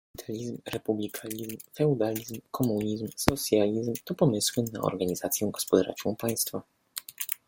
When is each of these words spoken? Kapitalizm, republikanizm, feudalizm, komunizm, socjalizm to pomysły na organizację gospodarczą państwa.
Kapitalizm, 0.17 0.55
republikanizm, 0.75 1.57
feudalizm, 1.79 2.39
komunizm, 2.51 3.07
socjalizm 3.15 3.93
to 4.05 4.15
pomysły 4.15 4.63
na 4.73 4.81
organizację 4.81 5.51
gospodarczą 5.51 6.15
państwa. 6.15 6.61